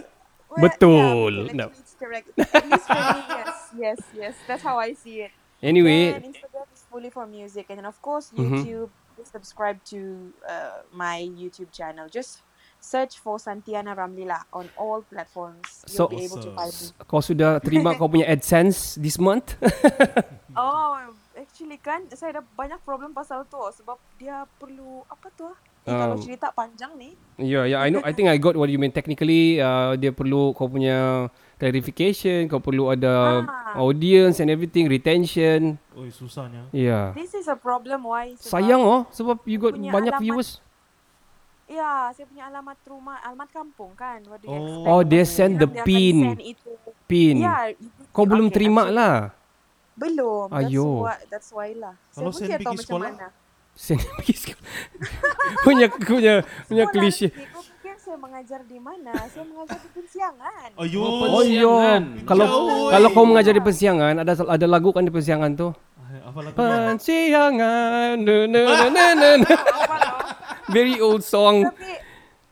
[0.50, 1.54] well, Betul.
[1.54, 1.68] Yeah, No.
[1.70, 2.34] it's correct.
[2.38, 4.34] At least for me, yes, yes, yes.
[4.50, 5.32] That's how I see it.
[5.62, 6.18] Anyway.
[6.18, 8.66] Then Instagram is fully for music, and then of course Mhm.
[8.66, 8.90] YouTube.
[9.14, 12.08] Please subscribe to uh, my YouTube channel.
[12.08, 12.40] Just
[12.80, 15.84] search for Santiana Ramlila on all platforms.
[15.86, 16.86] So- You'll be able to find me.
[17.04, 19.56] Kau sudah terima kau punya AdSense this month?
[20.52, 20.98] Oh,
[21.38, 25.56] actually kan saya ada banyak problem pasal tu sebab dia perlu apa tu ah?
[25.82, 27.16] Eh, kalau Um, cerita panjang ni.
[27.38, 27.80] Yeah, yeah.
[27.80, 28.04] I know.
[28.04, 28.92] I think I got what you mean.
[28.92, 32.44] Technically, uh, dia perlu kau punya clarification.
[32.46, 33.80] Kau perlu ada Ah.
[33.80, 35.80] audience and everything, retention.
[35.94, 36.68] Oi, susahnya.
[36.72, 37.16] Yeah.
[37.16, 40.60] This is a problem why Sayang oh, sebab you got banyak alamat- viewers.
[41.70, 44.26] Ya, saya punya alamat rumah, alamat kampung kan.
[44.26, 44.90] What do you expect?
[44.90, 46.34] Oh, they send the Dia pin.
[46.34, 46.74] send itu.
[47.06, 47.46] Pin.
[47.46, 49.38] Ya, itu- Kau belum okay, terima actually, lah.
[49.94, 50.50] Belum.
[50.50, 50.90] That's Ayo.
[51.06, 51.94] why, that's why lah.
[52.10, 53.10] Kalau saya pun tahu pergi macam sekolah?
[53.14, 53.30] mana.
[53.78, 54.66] Send pergi sekolah.
[55.66, 56.34] punya punya
[56.66, 57.30] punya klise.
[58.00, 59.12] saya mengajar di mana?
[59.30, 60.70] Saya mengajar di Pensiangan.
[60.82, 61.06] Ayo.
[61.06, 61.78] Oh yo,
[62.26, 63.14] kalau Jauh, kalau eh.
[63.14, 65.70] kau mengajar di persiangan, ada ada lagu kan di persiangan tu.
[66.26, 66.58] Apa lagu?
[66.58, 68.18] Persiangan.
[70.70, 71.66] Very old song.
[71.66, 71.92] Tapi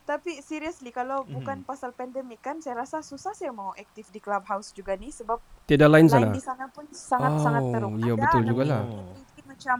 [0.08, 4.71] tapi seriously kalau bukan pasal pandemik kan saya rasa susah saya mau aktif di clubhouse
[4.71, 5.36] juga ni sebab
[5.67, 6.32] Tiada line sana.
[6.32, 7.91] di sana pun sangat sangat Oh, teruk.
[7.99, 8.82] ya, Ada betul tapi jugalah.
[8.88, 9.77] 3G macam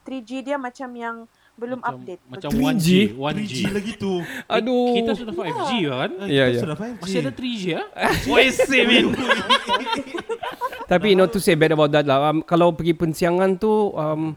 [0.00, 1.16] 3G dia macam yang
[1.56, 2.20] belum update.
[2.24, 2.64] Macam begitu.
[2.64, 3.36] 1G, 1G.
[3.36, 4.12] 3G lagi tu.
[4.56, 4.92] Aduh.
[4.94, 6.10] Kita sudah 5G kan?
[6.24, 6.60] Ya, Kita ya.
[6.62, 7.00] sudah 5G.
[7.02, 7.82] Masih ada 3G ya?
[8.40, 9.04] YC, man.
[10.92, 12.30] Tapi not to say bad about that lah.
[12.30, 14.32] Um, kalau pergi pensiangan tu um,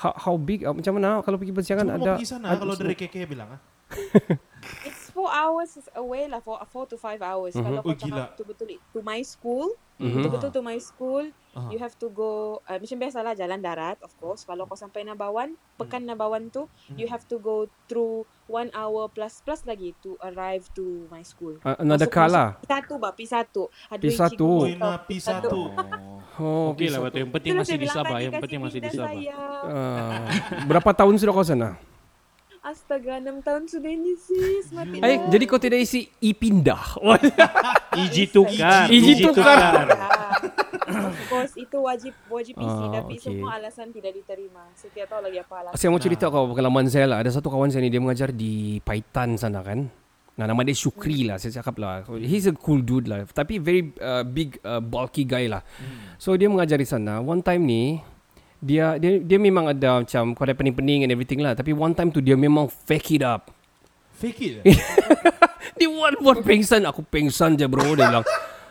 [0.00, 2.74] how, how big uh, macam mana kalau pergi pensiangan Cuma ada pergi sana ada- kalau
[2.74, 3.60] dari KK bilang ah.
[4.84, 7.52] It's four hours away lah, four, four to five hours.
[7.52, 7.64] Mhm.
[7.64, 8.24] Kalau Oh, kau cakap gila.
[8.30, 10.14] betul-betul to my school, Mhm.
[10.14, 11.66] betul-betul to my school, Ah.
[11.68, 12.30] you have to go,
[12.62, 14.44] uh, macam biasalah jalan darat, of course.
[14.44, 19.40] Kalau kau sampai Nabawan, pekan Nabawan tu, you have to go through one hour plus
[19.40, 21.56] plus lagi to arrive to my school.
[21.60, 22.60] Uh, another car lah.
[22.62, 23.48] P1 bah, P1.
[23.88, 24.12] Ada P1.
[24.30, 25.40] cikgu Oi, kau, na P1.
[26.38, 27.26] Oh, Okey lah, betul.
[27.26, 28.18] Yang penting masih di Sabah.
[28.22, 29.20] Yang penting masih di Sabah.
[29.66, 30.24] Uh,
[30.70, 31.76] berapa tahun sudah kau sana?
[32.60, 34.68] Astaga, 6 tahun sudah ini sis.
[34.76, 35.32] Mati Eh, dah.
[35.32, 37.00] jadi kau tidak isi i pindah.
[38.04, 38.84] Iji tukar.
[38.92, 39.88] Iji tukar.
[39.88, 42.84] Ah, of course, itu wajib wajib isi.
[42.84, 43.24] Ah, tapi okay.
[43.24, 44.68] semua alasan tidak diterima.
[44.76, 45.76] Saya tidak tahu lagi apa alasan.
[45.80, 47.18] Saya mau cerita kau pengalaman saya lah.
[47.24, 49.88] Ada satu kawan saya ni dia mengajar di Paitan sana kan.
[50.40, 51.36] Nah, nama dia Syukri lah.
[51.36, 52.00] Saya cakap lah.
[52.16, 53.28] He's a cool dude lah.
[53.28, 55.60] Tapi very uh, big, uh, bulky guy lah.
[56.16, 57.20] So, dia mengajar di sana.
[57.20, 58.00] One time ni,
[58.56, 61.52] dia dia dia memang ada macam kau pening-pening and everything lah.
[61.52, 63.52] Tapi one time tu dia memang fake it up.
[64.16, 64.64] Fake it.
[65.76, 66.88] dia buat buat pengsan.
[66.88, 67.92] Aku pengsan je bro.
[67.92, 68.24] Dia bilang.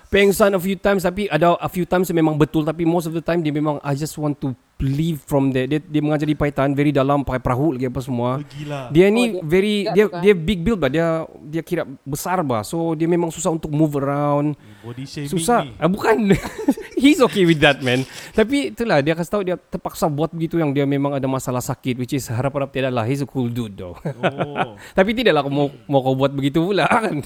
[0.09, 3.21] Pengsan a few times tapi ada a few times memang betul tapi most of the
[3.21, 5.67] time dia memang I just want to leave from there.
[5.67, 8.39] Dia, dia mengajar di Paitan very dalam pakai perahu lagi apa semua.
[8.39, 8.89] Oh, gila.
[8.89, 10.23] Dia ni Oh, dia- very dia kan?
[10.23, 10.89] dia big build bah.
[10.89, 11.07] Dia
[11.43, 12.63] dia kira besar bah.
[12.63, 14.57] So dia memang susah untuk move around.
[14.81, 15.61] Body shaming Susah.
[15.61, 15.77] ni.
[15.77, 16.15] Ah, bukan.
[16.99, 18.03] He's okay with that man.
[18.35, 21.95] Tapi itulah dia kasih tahu dia terpaksa buat begitu yang dia memang ada masalah sakit
[21.95, 23.07] which is harap-harap tidak lah.
[23.07, 23.95] He's a cool dude though.
[24.19, 24.75] Oh.
[24.99, 27.23] Tapi tidaklah aku mau mau kau buat begitu pula kan.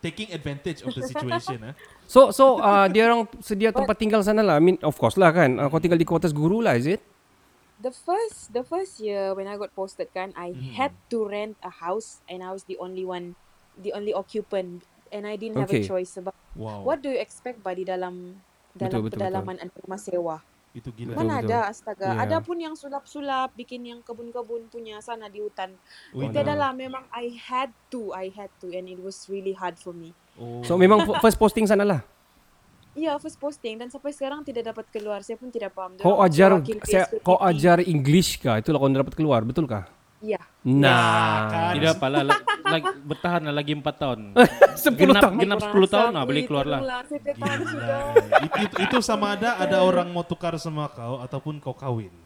[0.00, 1.74] Taking advantage of the situation ah.
[2.08, 4.56] So so uh, dia orang sedia tempat tinggal sana lah.
[4.56, 5.60] I mean of course lah kan.
[5.60, 7.04] Uh, kau tinggal di quarters guru lah is it?
[7.84, 10.72] The first the first year when I got posted kan, I Hmm.
[10.80, 13.36] had to rent a house and I was the only one,
[13.76, 15.84] the only occupant and I didn't have Okay.
[15.84, 16.86] a choice sebab Wow.
[16.86, 18.38] what do you expect di dalam
[18.74, 19.56] dalam Betul, betul, pedalaman
[19.86, 20.36] rumah sewa?
[20.74, 21.14] Itu gila.
[21.14, 21.46] Betul, Mana betul.
[21.46, 22.08] ada astaga.
[22.10, 22.22] Yeah.
[22.26, 25.70] Ada pun yang sulap-sulap bikin yang kebun-kebun punya sana di hutan.
[26.10, 26.42] Ui, Itu no.
[26.42, 30.10] adalah memang I had to, I had to and it was really hard for me.
[30.34, 30.66] Oh.
[30.66, 32.02] So memang first posting sana lah.
[32.94, 35.22] Ya, first posting dan sampai sekarang tidak dapat keluar.
[35.22, 35.98] Saya pun tidak paham.
[35.98, 38.58] Kau ajar saya, kau ajar English kah?
[38.58, 39.86] Itulah kau dapat keluar, betul kah?
[40.22, 40.42] Ya.
[40.66, 41.74] Nah.
[41.74, 42.22] Tidak apalah.
[42.74, 44.18] La- lagi, bertahan lah lagi 4 tahun.
[44.84, 45.34] 10 genap, tahun.
[45.38, 46.80] Genap 10 tahun lah boleh keluar lah.
[48.42, 52.23] Itu, itu sama ada ada orang mau tukar sama kau ataupun kau kawin.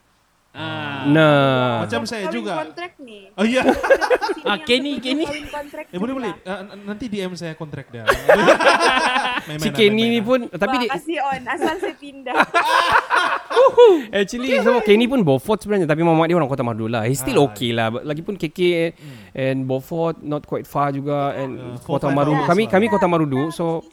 [0.50, 1.04] Ah.
[1.06, 1.84] Nah.
[1.84, 2.52] Macam saya Kawin juga.
[2.58, 3.30] kontrak nih.
[3.32, 3.62] Oh iya.
[4.40, 5.28] Ah, Kenny, Kenny.
[5.44, 6.32] Kontrak Eh boleh boleh.
[6.32, 8.08] n- nanti DM saya kontrak dia.
[9.46, 12.32] Main-main Si Kenny ni pun tapi Wah, di, kasih on asal saya pindah.
[14.14, 17.04] actually sama Kenny pun Beaufort sebenarnya tapi mamak dia orang Kota Merdu lah.
[17.04, 17.46] He's still Ah.
[17.46, 17.92] okay lah.
[17.92, 18.94] Lagipun KK
[19.34, 22.40] and Beaufort not quite far juga and Uh, Kota Marudu.
[22.44, 23.84] Kami kami Kota Marudu so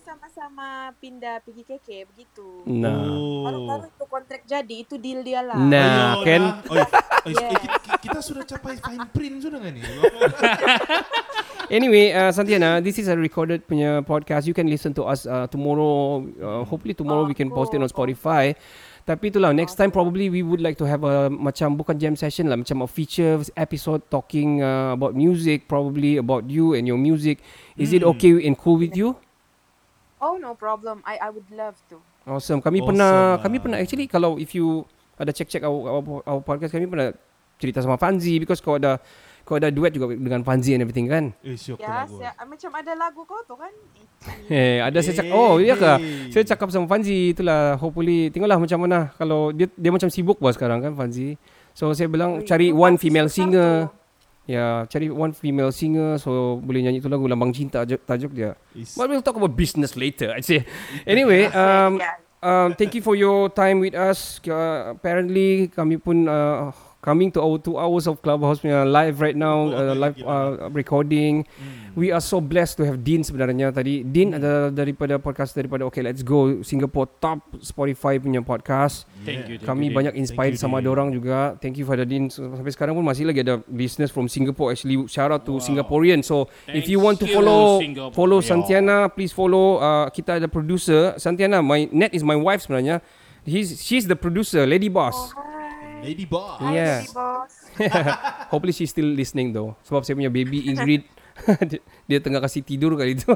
[0.45, 2.45] Sama-sama pindah pergi KK begitu.
[2.69, 3.01] Nah.
[3.49, 5.57] Baru-baru itu kontrak jadi itu deal dia lah.
[5.57, 6.41] Nah, Ayo kan?
[6.45, 6.55] dah.
[6.69, 7.57] Oh, eh, eh, Yes.
[7.65, 9.81] kita, kita sudah capai fine print sudah kan ni?
[11.73, 14.45] Anyway, uh, Santiana, this is a recorded punya podcast.
[14.45, 16.21] You can listen to us uh, tomorrow.
[16.37, 18.53] Uh, hopefully tomorrow we can post it on Spotify.
[19.01, 22.53] Tapi itulah next time probably we would like to have a macam bukan jam session
[22.53, 27.41] lah macam a feature episode talking uh, about music probably about you and your music.
[27.81, 28.13] Is it Hmm.
[28.13, 29.17] okay and cool with you?
[30.17, 31.03] Oh no problem.
[31.03, 31.99] I I would love to.
[32.25, 32.59] Awesome.
[32.59, 33.41] Kami Awesome pernah lah.
[33.41, 34.83] kami pernah actually kalau if you
[35.15, 37.11] ada check-check our, our, our podcast kami pernah
[37.55, 38.99] cerita sama Fanzi because kau ada
[39.45, 41.31] kau ada duet juga dengan Fanzi and everything kan?
[41.39, 42.17] Eh, syok Ya, lagu.
[42.17, 43.71] saya, macam ada lagu kau tu kan?
[44.49, 45.91] Eh, ada saya cakap, oh iya ke?
[46.33, 50.57] Saya cakap sama Fanzi, itulah hopefully tengoklah macam mana kalau dia dia macam sibuk bos
[50.57, 51.37] sekarang kan Fanzi.
[51.71, 53.87] So saya bilang cari one female singer.
[54.45, 58.53] Ya, cari one female singer so boleh nyanyi tu lagu Lambang Cinta tajuk, tajuk dia.
[58.77, 60.29] Is- But we'll talk about business later.
[60.29, 60.61] I say.
[61.01, 61.97] Anyway, um,
[62.45, 64.37] um, thank you for your time with us.
[64.45, 66.69] Uh, apparently kami pun uh,
[67.05, 71.45] coming to our two hours of Clubhouse punya live right now, uh, live uh, recording.
[71.93, 74.01] We are so blessed to have Dean sebenarnya tadi.
[74.01, 79.05] Dean ada daripada podcast daripada Okay Let's Go Singapore top Spotify punya podcast.
[79.21, 80.91] Thank you, thank Kami you, banyak inspired Thank sama Dean.
[80.91, 81.53] orang juga.
[81.61, 82.27] Thank you for the Dean.
[82.33, 84.97] So, sampai sekarang pun masih lagi ada listeners from Singapore actually.
[85.05, 86.25] Shout out to Singaporean.
[86.25, 88.11] So if you want to Thank follow Singapore.
[88.17, 88.49] follow Yeah.
[88.49, 89.77] Santiana, please follow.
[89.77, 91.61] Uh, kita ada producer Santiana.
[91.61, 92.99] My net is my wife sebenarnya.
[93.45, 95.15] He's she's the producer, Lady Boss.
[96.05, 96.61] Lady Boss.
[96.69, 97.01] Yeah.
[97.01, 97.51] Lady boss.
[98.53, 99.73] Hopefully she's still listening though.
[99.83, 101.03] Sebab saya punya baby Ingrid
[101.69, 103.33] dia, dia tengah kasih tidur kali itu.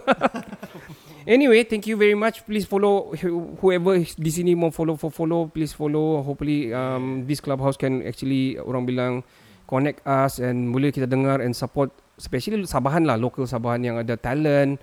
[1.36, 2.45] anyway, thank you very much.
[2.47, 5.51] Please follow who- whoever di sini mau follow for follow.
[5.51, 6.23] Please follow.
[6.23, 9.13] Hopefully um, this clubhouse can actually orang bilang
[9.67, 14.17] connect us and boleh kita dengar and support especially Sabahan lah local Sabahan yang ada
[14.17, 14.82] talent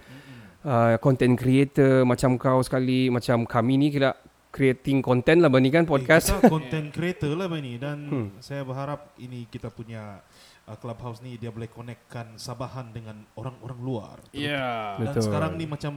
[0.62, 4.14] uh, content creator macam kau sekali macam kami ni kira
[4.56, 8.28] creating content lah bandingkan podcast Eh, kita content creator lah ini dan Hmm.
[8.40, 10.24] saya berharap ini kita punya
[10.64, 14.16] uh, clubhouse ni dia boleh connectkan Sabahan dengan orang-orang luar.
[14.32, 14.96] Yeah.
[14.96, 15.22] Dan Betul.
[15.22, 15.92] sekarang ni macam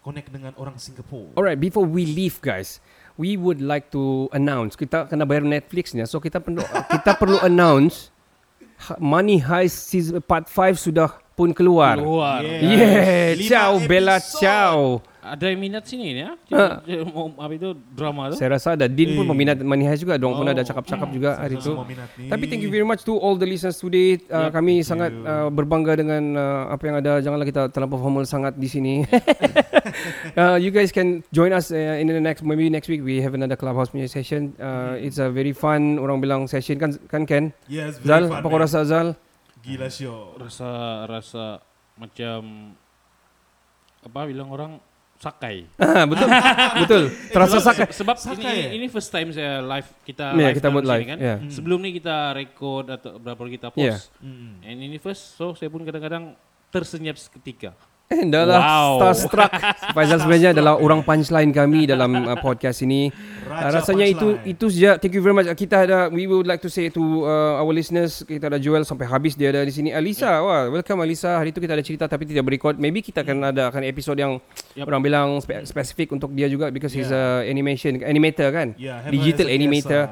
[0.00, 1.36] connect dengan orang Singapore.
[1.36, 2.80] Alright, before we leave guys,
[3.14, 6.08] we would like to announce kita kena bayar Netflixnya.
[6.08, 6.64] So kita perlu
[6.96, 8.08] kita perlu announce
[8.82, 11.96] ha- Money Heist season part 5 sudah pun keluar.
[11.96, 12.42] Keluar.
[12.42, 14.40] Yeah, Lima ciao Bella episode.
[14.40, 15.11] ciao.
[15.22, 16.34] Ada yang minat sini ni ya?
[16.50, 16.82] Ha.
[16.82, 18.42] Dia mau apa itu drama tu?
[18.42, 19.30] Saya rasa ada Din pun Eh.
[19.30, 20.18] peminat Money Heist juga.
[20.18, 20.50] Diorang pun Oh.
[20.50, 22.26] ada cakap-cakap juga hari ni.
[22.26, 24.18] Tapi thank you very much to all the listeners today.
[24.26, 25.22] Uh, Yep, kami sangat you.
[25.22, 27.22] uh, berbangga dengan uh, apa yang ada.
[27.22, 29.06] Janganlah kita terlampau formal sangat di sini.
[30.42, 33.30] uh, you guys can join us uh, in the next maybe next week we have
[33.32, 34.58] another clubhouse punya session.
[34.58, 37.54] Uh, it's a very fun orang bilang session kan kan Ken?
[37.70, 39.14] Yes, Zal, very fun, apa kau rasa Zal?
[39.62, 40.34] Gila show.
[40.34, 40.68] Rasa
[41.06, 41.44] rasa
[41.94, 42.74] macam
[44.02, 44.82] apa bilang orang
[45.22, 45.70] sakai.
[45.78, 46.28] Ah, betul.
[46.82, 47.02] betul.
[47.30, 47.86] Terasa sebab, sakai.
[47.94, 51.18] sebab Sakai, ini ini first time saya live kita Yeah, live kita buat live, kan.
[51.22, 51.38] yeah.
[51.46, 54.10] Sebelum ni kita record atau berapa kita post.
[54.18, 54.26] Yeah.
[54.26, 54.54] Mm.
[54.66, 56.34] And ini first so saya pun kadang-kadang
[56.74, 57.70] tersenyap seketika.
[58.14, 58.90] Eh, dah lah Wow.
[59.00, 59.48] starstruck.
[59.96, 63.08] Faizal sebenarnya adalah orang punchline kami dalam uh, podcast ini.
[63.42, 64.52] Uh, Raja rasanya itu punchline.
[64.52, 64.90] itu saja.
[64.96, 65.48] Thank you very much.
[65.50, 69.08] Kita ada we would like to say to uh, our listeners kita ada Joel sampai
[69.08, 69.90] habis dia ada di sini.
[69.90, 71.40] Alisa, wah, welcome Alisa.
[71.40, 72.76] Hari itu kita ada cerita tapi tidak berekod.
[72.76, 74.36] Maybe kita akan ada akan episode yang
[74.74, 74.84] Yup.
[74.86, 78.76] orang bilang spe- spesifik untuk dia juga because he's a animation animator kan.
[78.76, 80.02] Yeah, have Digital animator.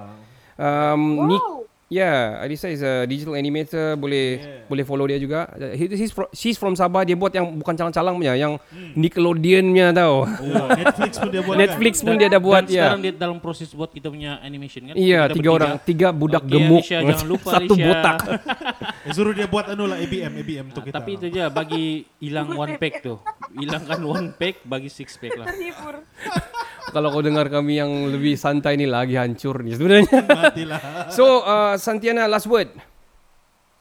[0.57, 1.45] Um, Nick
[1.91, 3.99] Yeah, Alisa is a digital animator.
[3.99, 4.63] Boleh Yeah.
[4.65, 5.51] boleh follow dia juga.
[5.75, 7.03] He- He's from, she's from Sabah.
[7.03, 8.95] Dia buat yang bukan calang-calang punya, yang Hmm.
[8.95, 10.23] Nickelodeon punya tau.
[10.23, 12.07] Oh, Netflix pun dia buat Netflix kan?
[12.07, 12.83] pun dia dah buat Dan ya.
[12.87, 14.95] sekarang dia dalam proses buat kita punya animation kan.
[14.95, 15.59] Iya, Kita tiga bertiga.
[15.59, 17.85] orang, tiga budak Okey, gemuk, Alicia, jangan lupa satu Alicia.
[17.85, 18.19] botak.
[19.01, 20.95] Eh, suruh dia buat anu lah ABM ABM untuk kita.
[20.95, 21.85] Tapi itu je bagi
[22.19, 23.17] hilang one pack tu.
[23.51, 25.49] Hilangkan one pack bagi six pack lah.
[25.49, 26.05] Terhibur.
[26.91, 30.11] Kalau kau dengar kami yang lebih santai ni lagi hancur ni sebenarnya.
[30.39, 30.81] Matilah.
[31.11, 32.71] so, uh, Santiana last word.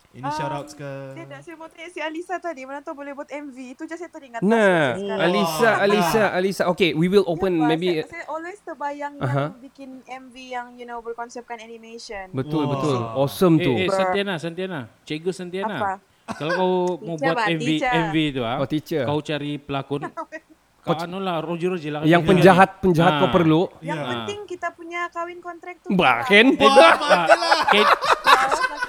[0.10, 3.30] Ini shoutouts ke Saya nak saya mau tanya si Alisa tadi mana tahu boleh buat
[3.30, 3.78] MV.
[3.78, 4.42] Itu je saya teringat.
[4.42, 5.22] Nah, sekarang.
[5.22, 6.64] Alisa, Alisa, Alisa.
[6.74, 7.90] Okay, we will open Ya, Pak, maybe.
[8.02, 12.26] saya, saya always terbayang yang bikin MV yang you know berkonsepkan animation.
[12.34, 12.74] Betul, Wah.
[12.74, 12.98] betul.
[13.22, 13.70] Awesome tu.
[13.78, 14.80] Eh, eh Santiana, Santiana.
[15.06, 15.78] Cikgu Santiana.
[15.78, 15.94] Apa?
[16.42, 16.74] Kalau kau
[17.06, 17.94] mau buat MV teacher.
[18.10, 18.58] MV tu ah.
[18.58, 19.04] Oh, teacher.
[19.06, 20.10] Kau cari pelakon.
[20.80, 22.02] Kau anu lah Roger-Roger lah.
[22.02, 23.20] Yang penjahat-penjahat Ah.
[23.20, 23.62] kau perlu.
[23.80, 24.08] Yang Ya.
[24.08, 25.92] penting kita punya kawin kontrak tu.
[25.92, 26.46] Bahkan.
[27.68, 27.84] Kate,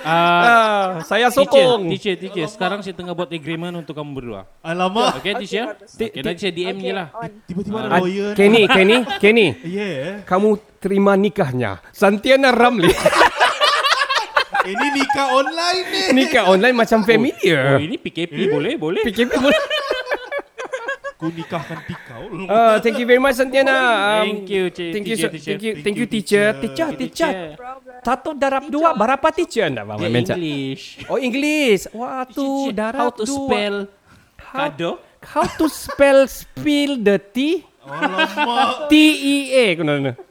[0.03, 1.91] ah, Ah, saya sokong.
[1.91, 2.47] Teacher, teacher, teacher.
[2.47, 4.41] Sekarang saya tengah buat agreement untuk kamu berdua.
[4.61, 5.19] Alamak.
[5.19, 5.77] Okay, teacher?
[5.77, 7.09] Okay, nanti saya DM je lah.
[7.45, 8.33] Tiba-tiba ada Ah, lawyer.
[8.33, 9.47] Kenny, Kenny, Kenny.
[9.63, 10.23] Yeah.
[10.25, 10.49] Kamu
[10.79, 11.83] terima nikahnya.
[11.91, 12.89] Santiana Ramli.
[14.63, 16.03] Ini nikah online ni.
[16.15, 17.75] Nikah online macam familiar.
[17.75, 19.03] Oh, ini PKP boleh, boleh.
[19.03, 19.57] PKP boleh.
[21.21, 22.33] Aku nikahkan tikau.
[22.49, 23.77] Uh, thank you very much Santiana.
[23.77, 24.89] Um, Thank you, Cik.
[24.89, 25.53] Thank you, Teacher, so- teacher.
[25.53, 26.47] thank you, Thank thank you, teacher.
[26.57, 26.89] teacher.
[26.89, 27.33] Teacher, teacher.
[28.01, 29.85] Satu darab dua, berapa teacher anda?
[29.85, 31.05] Mama menca- English.
[31.13, 31.93] Oh, English.
[31.93, 33.37] Watu Teacher, darab How to dua.
[33.37, 33.77] spell
[34.41, 34.91] How- kado?
[35.21, 37.69] How to spell spill the tea?
[37.85, 38.89] Alamak.
[38.89, 39.65] T E A.
[39.77, 40.13] Kena mana?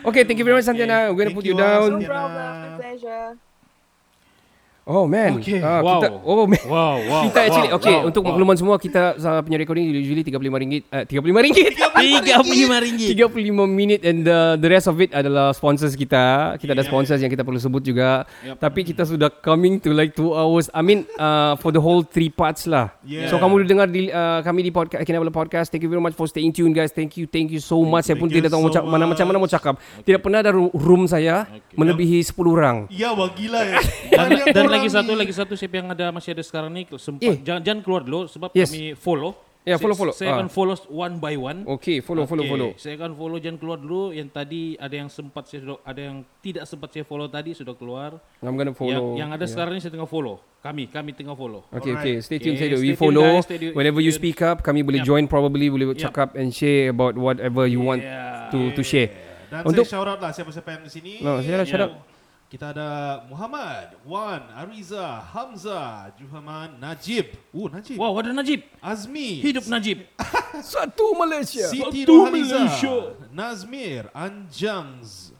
[0.00, 1.12] Okay, thank you very much Santiana.
[1.12, 2.00] We're gonna Thank put you you, down.
[2.00, 2.50] No problem.
[2.58, 3.38] My pleasure.
[4.90, 5.38] Oh man.
[5.38, 5.62] Okay.
[5.62, 6.02] Wow.
[6.02, 6.64] Kita, oh man.
[6.66, 7.22] Wow, wow.
[7.30, 8.34] Kita actually wow, okay wow, untuk wow.
[8.34, 13.08] makluman semua kita uh, punya recording usually 35 ringgit uh, 35 ringgit RM35 ringgit.
[13.14, 16.58] 35 minit and the the rest of it adalah sponsors kita.
[16.58, 18.26] Kita ada sponsors yang kita perlu sebut juga.
[18.42, 18.56] Yep.
[18.58, 20.66] Tapi kita sudah coming to like 2 hours.
[20.74, 22.90] I mean uh, for the whole three parts lah.
[23.06, 23.30] Yeah.
[23.30, 25.70] So kamu boleh dengar di, uh, kami di podcast Kinabalu Podcast.
[25.70, 26.90] Thank you very much for staying tuned guys.
[26.90, 28.10] Thank you, thank you so much.
[28.10, 29.78] Saya pun Thank tidak tahu so macam mana macam mana mau cakap.
[30.02, 31.46] Tidak pernah ada room saya
[31.78, 32.76] melebihi 10 orang.
[32.90, 33.78] Ya, wah gila ya.
[34.10, 34.96] Dan, dan lagi ni.
[34.96, 37.36] satu lagi satu siapa yang ada masih ada sekarang ni sempat Eh.
[37.40, 38.68] jangan jangan keluar dulu sebab Yes.
[38.68, 39.32] kami follow.
[39.60, 40.14] Ya, Saya- follow, follow.
[40.16, 40.36] Saya Ah.
[40.40, 41.68] akan follow one by one.
[41.68, 42.70] Okay, follow, follow, Okey, follow.
[42.80, 44.08] Saya akan follow jangan keluar dulu.
[44.08, 47.76] Yang tadi ada yang sempat saya sudah ada yang tidak sempat saya follow tadi sudah
[47.76, 48.16] keluar.
[48.40, 49.20] I'm gonna Yang, follow.
[49.20, 49.52] yang ada Yeah.
[49.52, 50.40] sekarang ni saya tengah follow.
[50.60, 51.68] Kami kami tengah follow.
[51.68, 52.00] Okay, Alright.
[52.00, 52.14] okay.
[52.24, 52.56] Stay tuned.
[52.56, 52.80] Okay, Stay tuned.
[52.80, 53.28] We stay tuned, follow.
[53.36, 53.44] guys.
[53.44, 53.74] Stay tuned.
[53.76, 55.08] Whenever you speak up, kami boleh Yep.
[55.12, 55.22] join.
[55.28, 56.08] Probably boleh Yep.
[56.08, 58.48] cakap and share about whatever you want Yeah.
[58.48, 59.12] to to share.
[59.52, 61.12] Dan Untuk- saya shout out lah siapa-siapa yang di sini.
[61.20, 61.92] No, saya dah shout out.
[62.50, 67.38] Kita ada Muhammad, Wan, Ariza, Hamzah, Juhaman, Najib.
[67.54, 67.94] Oh, Najib.
[67.94, 68.66] Wow, ada Najib.
[68.82, 69.38] Azmi.
[69.38, 70.02] Hidup Najib.
[70.74, 71.70] Satu Malaysia.
[71.70, 72.58] Siti Satu Rohaliza.
[72.58, 72.94] Malaysia.
[73.30, 75.30] Nazmir, Anjangs,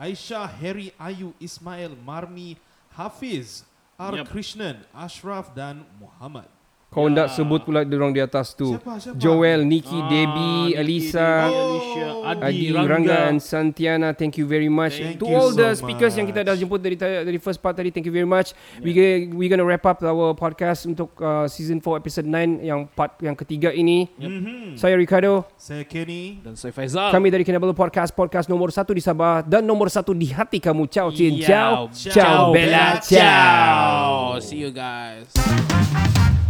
[0.00, 2.56] Aisyah, Harry, Ayu, Ismail, Marmi,
[2.96, 3.68] Hafiz,
[4.00, 4.24] R.
[4.24, 4.32] Yep.
[4.32, 6.48] Krishnan, Ashraf dan Muhammad.
[6.94, 8.78] Kau nak sebut pula orang di atas tu.
[8.78, 9.18] Siapa, siapa?
[9.18, 12.86] Joel, Nikki, Ah, Debbie, Nikki, Alisa, Debbie, Alicia, Adi, Adi, Rangga.
[12.94, 14.08] Rangga and Santiana.
[14.14, 15.02] Thank you very much.
[15.02, 16.62] Thank to all so the speakers yang kita dah much.
[16.62, 18.54] jemput dari dari first part tadi, thank you very much.
[18.78, 18.94] We
[19.34, 23.34] we gonna wrap up our podcast untuk uh, season 4 episode 9 yang part yang
[23.34, 24.06] ketiga ini.
[24.14, 24.78] Mhm.
[24.78, 25.50] Saya Ricardo.
[25.58, 26.38] Saya Kenny.
[26.46, 27.10] Dan saya Faizal.
[27.10, 30.86] Kami dari Kinabalu Podcast, podcast nomor satu di Sabah dan nomor satu di hati kamu.
[30.86, 31.42] Ciao, Cin.
[31.42, 31.90] Ciao.
[31.90, 33.02] Ciao, Ciao, Bella.
[33.02, 34.38] Ciao.
[34.38, 34.38] Ciao.
[34.38, 36.43] See you guys.